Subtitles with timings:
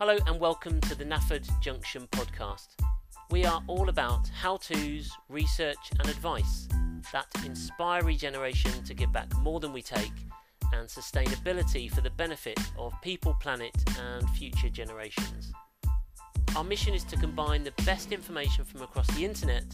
[0.00, 2.68] Hello and welcome to the Nafford Junction podcast.
[3.30, 6.66] We are all about how to's, research, and advice
[7.12, 10.14] that inspire regeneration to give back more than we take
[10.72, 15.52] and sustainability for the benefit of people, planet, and future generations.
[16.56, 19.66] Our mission is to combine the best information from across the internet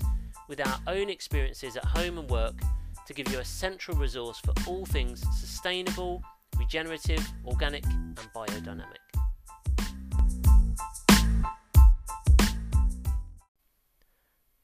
[0.49, 2.59] with our own experiences at home and work
[3.07, 6.21] to give you a central resource for all things sustainable,
[6.59, 9.16] regenerative, organic, and biodynamic.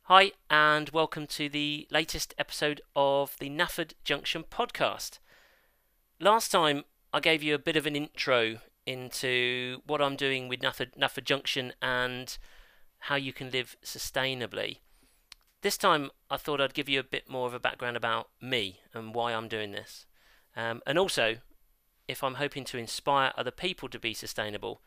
[0.07, 5.21] Hi, and welcome to the latest episode of the Nafford Junction podcast.
[6.19, 10.59] Last time I gave you a bit of an intro into what I'm doing with
[10.61, 12.37] Nafford, Nafford Junction and
[12.99, 14.79] how you can live sustainably.
[15.61, 18.81] This time I thought I'd give you a bit more of a background about me
[18.93, 20.07] and why I'm doing this.
[20.57, 21.37] Um, and also,
[22.09, 24.83] if I'm hoping to inspire other people to be sustainable,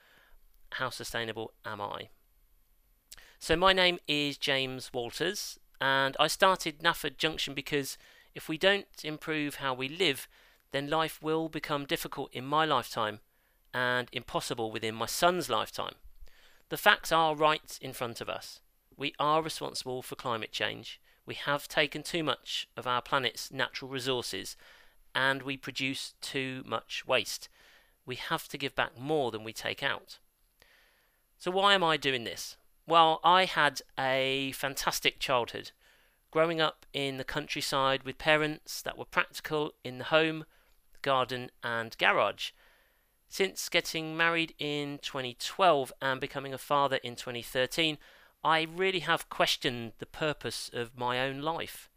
[0.72, 2.10] how sustainable am I?
[3.46, 7.96] So my name is James Walters, and I started Nafford Junction because
[8.34, 10.28] if we don't improve how we live,
[10.72, 13.20] then life will become difficult in my lifetime
[13.72, 15.94] and impossible within my son's lifetime.
[16.70, 18.62] The facts are right in front of us.
[18.98, 21.00] We are responsible for climate change.
[21.28, 24.58] We have taken too much of our planet's natural resources
[25.14, 27.48] and we produce too much waste.
[28.08, 30.18] We have to give back more than we take out.
[31.38, 32.58] So, why am I doing this?
[32.88, 35.72] Well, I had a fantastic childhood.
[36.30, 40.46] Growing up in the countryside with parents that were practical in the home,
[41.02, 42.52] garden, and garage.
[43.28, 47.98] Since getting married in 2012 and becoming a father in 2013,
[48.44, 51.90] I really have questioned the purpose of my own life.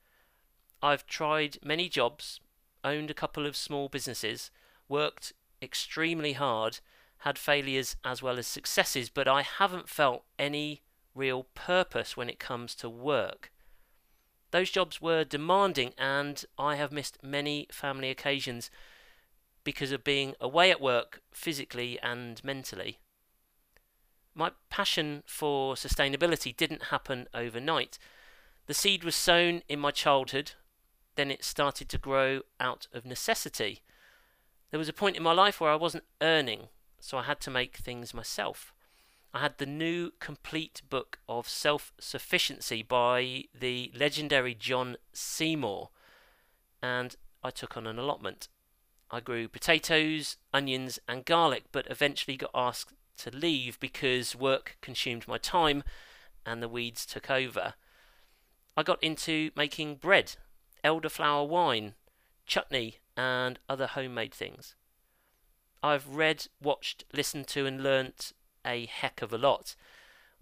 [0.83, 2.41] I've tried many jobs,
[2.83, 4.51] owned a couple of small businesses,
[4.89, 6.79] worked extremely hard,
[7.19, 10.83] had failures as well as successes, but I haven't felt any
[11.15, 13.51] real purpose when it comes to work.
[14.51, 18.71] Those jobs were demanding, and I have missed many family occasions
[19.65, 22.99] because of being away at work physically and mentally.
[24.35, 27.99] My passion for sustainability didn't happen overnight.
[28.67, 30.53] The seed was sown in my childhood,
[31.17, 33.83] then it started to grow out of necessity.
[34.71, 36.69] There was a point in my life where I wasn't earning,
[37.01, 38.73] so I had to make things myself.
[39.33, 45.91] I had the new complete book of self sufficiency by the legendary John Seymour,
[46.83, 48.49] and I took on an allotment.
[49.11, 55.27] I grew potatoes, onions, and garlic, but eventually got asked to leave because work consumed
[55.27, 55.83] my time
[56.47, 57.75] and the weeds took over.
[58.77, 60.37] I got into making bread,
[60.85, 61.95] elderflower wine,
[62.47, 64.75] chutney, and other homemade things.
[65.83, 68.33] I've read, watched, listened to, and learnt
[68.65, 69.75] a heck of a lot.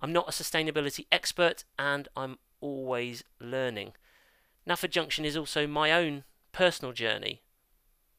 [0.00, 3.92] I'm not a sustainability expert and I'm always learning.
[4.68, 7.42] Nafford Junction is also my own personal journey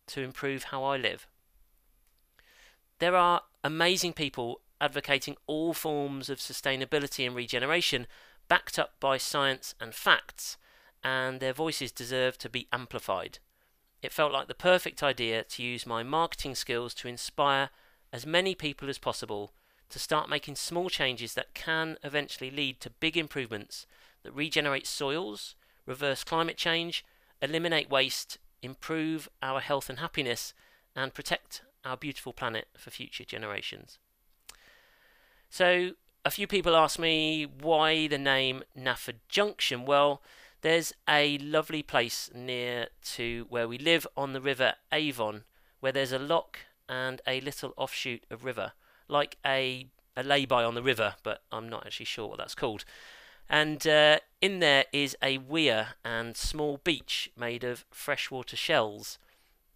[0.07, 1.27] to improve how I live.
[2.99, 8.07] There are amazing people advocating all forms of sustainability and regeneration
[8.47, 10.57] backed up by science and facts,
[11.03, 13.39] and their voices deserve to be amplified.
[14.01, 17.69] It felt like the perfect idea to use my marketing skills to inspire
[18.13, 19.51] as many people as possible
[19.89, 23.85] to start making small changes that can eventually lead to big improvements
[24.23, 27.03] that regenerate soils, reverse climate change,
[27.41, 30.53] eliminate waste, improve our health and happiness,
[30.95, 33.97] and protect our beautiful planet for future generations.
[35.49, 35.91] So,
[36.25, 39.85] a few people ask me why the name Nafford Junction.
[39.85, 40.21] Well,
[40.61, 45.43] there's a lovely place near to where we live on the River Avon,
[45.79, 46.59] where there's a lock
[46.89, 48.71] and a little offshoot of river
[49.07, 52.83] like a a lay-by on the river, but I'm not actually sure what that's called.
[53.47, 59.19] And uh, in there is a weir and small beach made of freshwater shells.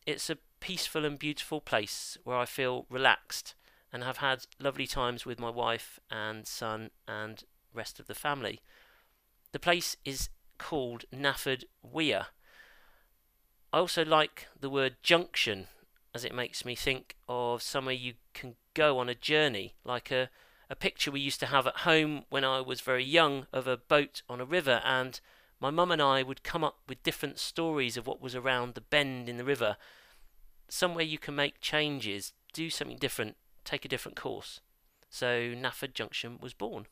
[0.08, 3.54] It's a peaceful and beautiful place where I feel relaxed
[3.94, 8.62] and have had lovely times with my wife and son and rest of the family.
[9.52, 10.30] The place is
[10.62, 12.28] called Nafford Weir.
[13.74, 15.68] I also like the word junction
[16.14, 20.30] as it makes me think of somewhere you can go on a journey, like a,
[20.70, 23.76] a picture we used to have at home when I was very young of a
[23.76, 25.20] boat on a river, and
[25.60, 28.82] my mum and I would come up with different stories of what was around the
[28.82, 29.78] bend in the river.
[30.70, 33.36] Somewhere you can make changes, do something different,
[33.66, 34.60] take a different course.
[35.10, 36.86] So Nafford Junction was born.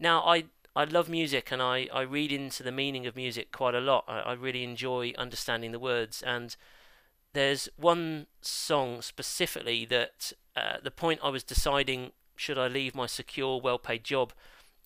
[0.00, 0.44] Now I
[0.74, 4.04] I love music and I, I read into the meaning of music quite a lot.
[4.08, 6.56] I, I really enjoy understanding the words and
[7.34, 13.06] there's one song specifically that uh, the point I was deciding should I leave my
[13.06, 14.32] secure, well paid job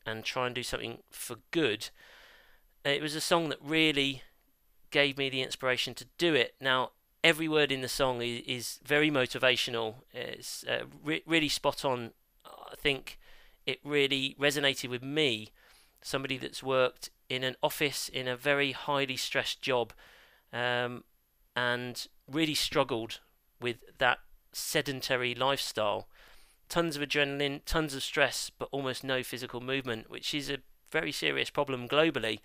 [0.04, 1.90] and try and do something for good,
[2.84, 4.22] it was a song that really
[4.90, 6.54] gave me the inspiration to do it.
[6.60, 6.90] Now,
[7.24, 9.96] every word in the song is, is very motivational.
[10.12, 12.12] It's uh, re- really spot on.
[12.44, 13.18] I think
[13.66, 15.50] it really resonated with me,
[16.06, 19.92] somebody that's worked in an office in a very highly stressed job
[20.52, 21.02] um,
[21.56, 23.18] and really struggled
[23.60, 24.18] with that
[24.52, 26.06] sedentary lifestyle.
[26.68, 30.58] Tons of adrenaline, tons of stress, but almost no physical movement, which is a
[30.90, 32.38] very serious problem globally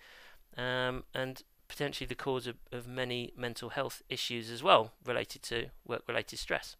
[0.56, 5.66] um, and potentially the cause of, of many mental health issues as well related to
[5.86, 6.76] work related stress.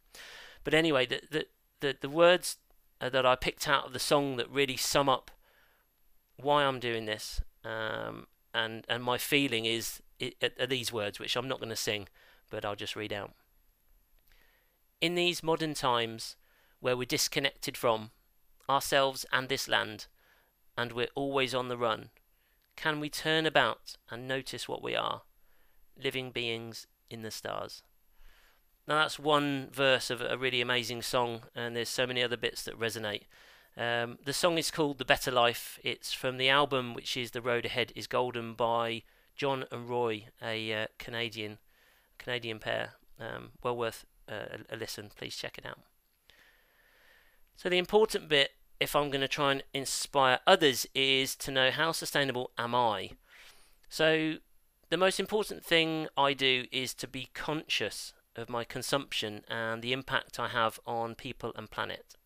[0.64, 1.46] But anyway, the, the,
[1.80, 2.56] the, the words
[3.00, 5.30] uh, that I picked out of the song that really sum up
[6.42, 11.36] why I'm doing this um, and, and my feeling is it, are these words, which
[11.36, 12.08] I'm not going to sing,
[12.50, 13.32] but I'll just read out.
[15.00, 16.36] In these modern times
[16.80, 18.10] where we're disconnected from
[18.68, 20.06] ourselves and this land,
[20.76, 22.10] and we're always on the run,
[22.76, 25.22] can we turn about and notice what we are?
[26.02, 27.82] Living beings in the stars.
[28.86, 32.62] Now, that's one verse of a really amazing song, and there's so many other bits
[32.64, 33.22] that resonate.
[33.76, 35.78] Um, the song is called The Better Life.
[35.82, 39.02] It's from the album, which is The Road Ahead is Golden by
[39.34, 41.58] John and Roy, a uh, Canadian
[42.18, 42.94] Canadian pair.
[43.18, 45.10] Um, well worth uh, a, a listen.
[45.16, 45.78] Please check it out.
[47.56, 48.50] So, the important bit
[48.82, 53.10] if I'm going to try and inspire others is to know how sustainable am I.
[53.88, 54.36] So
[54.90, 59.92] the most important thing I do is to be conscious of my consumption and the
[59.92, 62.16] impact I have on people and planet.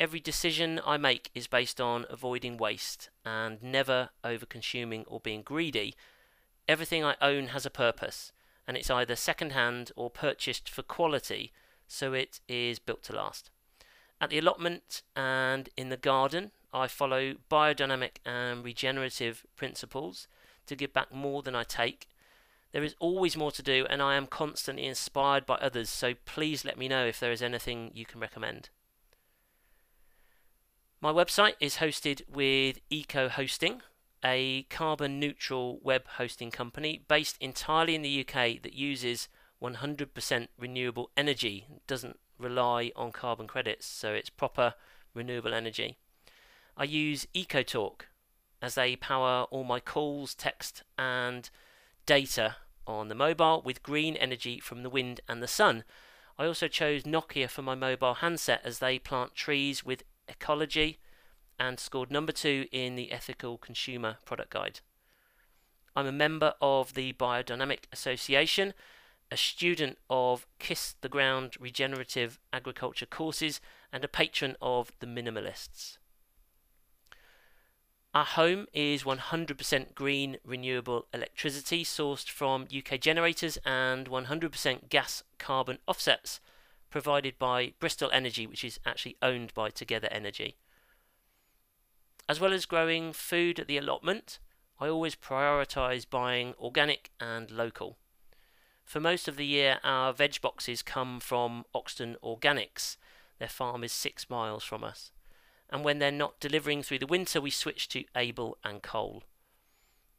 [0.00, 5.42] Every decision I make is based on avoiding waste and never over consuming or being
[5.42, 5.94] greedy.
[6.66, 8.32] Everything I own has a purpose,
[8.66, 11.52] and it's either second hand or purchased for quality,
[11.86, 13.50] so it is built to last.
[14.20, 20.26] At the allotment and in the garden, I follow biodynamic and regenerative principles
[20.66, 22.08] to give back more than I take.
[22.72, 26.64] There is always more to do, and I am constantly inspired by others, so please
[26.64, 28.70] let me know if there is anything you can recommend.
[31.04, 33.82] My website is hosted with Eco Hosting,
[34.24, 39.28] a carbon neutral web hosting company based entirely in the UK that uses
[39.62, 44.76] 100% renewable energy, doesn't rely on carbon credits, so it's proper
[45.12, 45.98] renewable energy.
[46.74, 48.06] I use EcoTalk
[48.62, 51.50] as they power all my calls, text, and
[52.06, 55.84] data on the mobile with green energy from the wind and the sun.
[56.38, 60.98] I also chose Nokia for my mobile handset as they plant trees with Ecologi
[61.58, 64.80] and scored number two in the Ethical Consumer Product Guide.
[65.96, 68.74] I'm a member of the Biodynamic Association
[69.30, 73.60] a student of Kiss the Ground regenerative agriculture courses,
[73.92, 75.98] and a patron of the Minimalists.
[78.14, 85.78] Our home is 100% green renewable electricity sourced from UK generators and 100% gas carbon
[85.88, 86.38] offsets
[86.94, 90.54] provided by Bristol Energy, which is actually owned by Together Energy.
[92.28, 94.38] As well as growing food at the allotment,
[94.78, 97.98] I always prioritise buying organic and local.
[98.84, 102.96] For most of the year, our veg boxes come from Oxton Organics.
[103.40, 105.10] Their farm is six miles from us.
[105.70, 109.24] And when they're not delivering through the winter, we switch to Abel and Cole.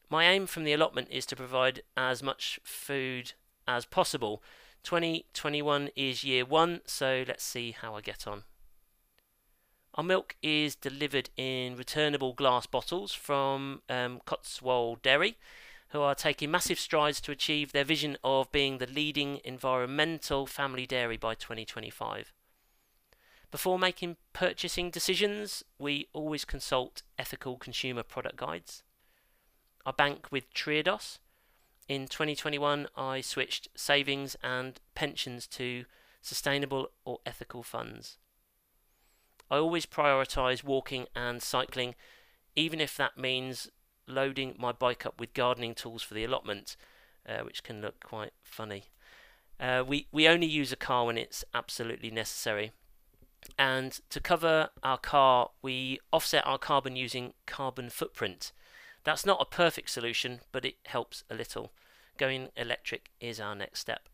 [0.09, 3.31] My aim from the allotment is to provide as much food
[3.65, 4.43] as possible.
[4.85, 8.43] 2021 is year one, so let's see how I get on.
[9.95, 15.37] Our milk is delivered in returnable glass bottles from um, Cotswold Dairy
[15.89, 20.85] who are taking massive strides to achieve their vision of being the leading environmental family
[20.85, 22.33] dairy by 2025.
[23.49, 28.83] Before making purchasing decisions, we always consult ethical consumer product guides.
[29.85, 31.19] I bank with Triodos.
[31.87, 35.85] In 2021, I switched savings and pensions to
[36.21, 38.17] sustainable or ethical funds.
[39.51, 41.93] I always prioritise walking and cycling,
[42.55, 43.69] even if that means
[44.07, 46.75] loading my bike up with gardening tools for the allotment,
[47.27, 48.85] uh, which can look quite funny.
[49.59, 52.71] Uh, we, we only use a car when it's absolutely necessary.
[53.59, 58.51] And to cover our car, we offset our carbon using carbon footprint.
[59.05, 61.71] That's not a perfect solution, but it helps a little.
[62.17, 64.09] Going electric is our next step.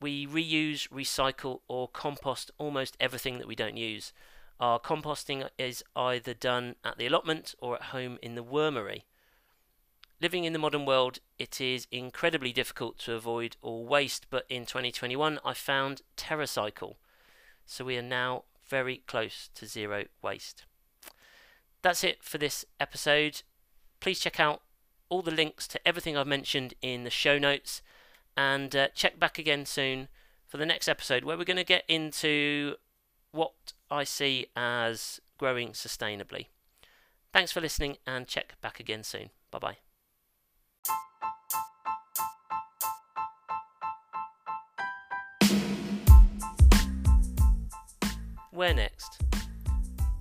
[0.00, 4.12] We reuse, recycle, or compost almost everything that we don't use.
[4.60, 9.02] Our composting is either done at the allotment or at home in the wormery.
[10.20, 14.66] Living in the modern world, it is incredibly difficult to avoid all waste, but in
[14.66, 16.96] 2021 I found TerraCycle.
[17.64, 20.66] so we are now very close to zero waste.
[21.80, 23.42] That's it for this episode.
[24.00, 24.62] Please check out
[25.10, 27.82] all the links to everything I've mentioned in the show notes
[28.36, 30.08] and uh, check back again soon
[30.46, 32.76] for the next episode where we're going to get into
[33.32, 33.52] what
[33.90, 36.46] I see as growing sustainably.
[37.32, 39.30] Thanks for listening and check back again soon.
[39.50, 39.76] Bye bye.
[48.50, 49.22] Where next?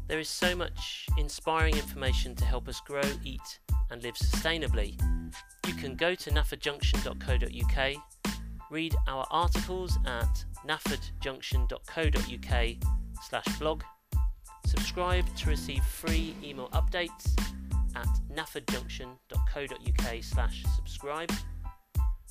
[0.07, 3.59] There is so much inspiring information to help us grow, eat,
[3.91, 4.99] and live sustainably.
[5.67, 7.95] You can go to naffordjunction.co.uk,
[8.69, 12.75] read our articles at naffordjunction.co.uk
[13.27, 13.83] slash blog,
[14.65, 17.37] subscribe to receive free email updates
[17.95, 21.31] at naffordjunction.co.uk slash subscribe,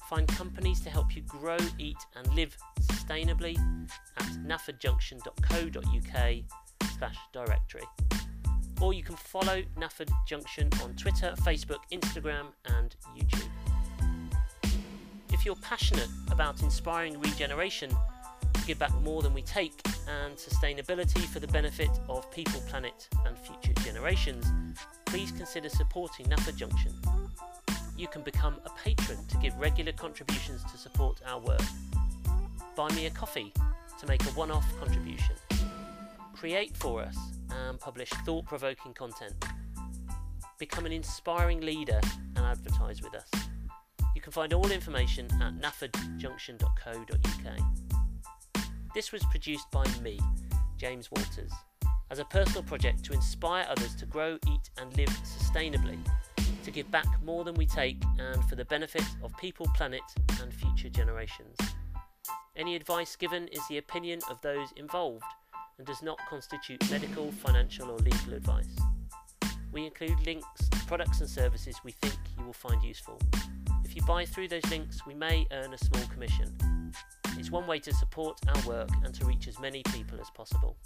[0.08, 3.56] find companies to help you grow, eat and live sustainably
[4.18, 6.34] at naffordjunction.co.uk
[6.98, 7.84] slash directory.
[8.80, 13.48] Or you can follow Nafford Junction on Twitter, Facebook, Instagram and YouTube.
[15.32, 19.72] If you're passionate about inspiring regeneration to give back more than we take
[20.08, 24.46] and sustainability for the benefit of people, planet and future generations,
[25.06, 26.92] please consider supporting Nafford Junction.
[27.96, 31.62] You can become a patron to give regular contributions to support our work.
[32.76, 33.52] Buy me a coffee
[33.98, 35.34] to make a one off contribution.
[36.38, 37.16] Create for us
[37.50, 39.34] and publish thought provoking content.
[40.60, 42.00] Become an inspiring leader
[42.36, 43.28] and advertise with us.
[44.14, 47.58] You can find all information at naffordjunction.co.uk.
[48.94, 50.20] This was produced by me,
[50.76, 51.50] James Walters,
[52.12, 55.98] as a personal project to inspire others to grow, eat, and live sustainably,
[56.62, 60.02] to give back more than we take, and for the benefit of people, planet,
[60.40, 61.56] and future generations.
[62.54, 65.24] Any advice given is the opinion of those involved
[65.78, 68.76] and does not constitute medical, financial, or legal advice.
[69.72, 73.18] We include links to products and services we think you will find useful.
[73.84, 76.54] If you buy through those links, we may earn a small commission.
[77.36, 80.76] It's one way to support our work and to reach as many people as possible.